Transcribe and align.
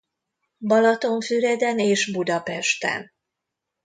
Balaton-Füreden 0.57 1.79
és 1.79 2.11
Budapesten. 2.11 3.11